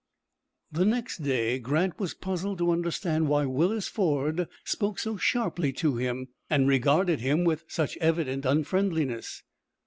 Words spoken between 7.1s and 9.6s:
him with such evident unfriendliness.